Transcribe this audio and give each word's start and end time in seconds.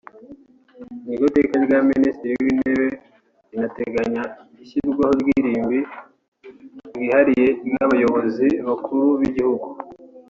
Iryo 1.13 1.27
teka 1.37 1.55
rya 1.65 1.79
Minisitiri 1.91 2.33
w’Intebe 2.43 2.87
rinateganya 3.49 4.23
ishyirwaho 4.63 5.13
ry’irimbi 5.21 5.79
ryihariye 6.97 7.47
ry’Abayobozi 7.67 8.47
bakuru 8.67 9.05
b’igihugu 9.19 9.67